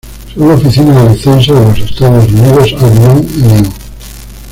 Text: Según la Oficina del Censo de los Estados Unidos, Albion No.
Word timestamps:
Según 0.33 0.47
la 0.49 0.55
Oficina 0.55 1.03
del 1.03 1.15
Censo 1.15 1.53
de 1.53 1.63
los 1.63 1.77
Estados 1.91 2.25
Unidos, 2.29 2.73
Albion 2.81 3.27
No. 3.63 3.73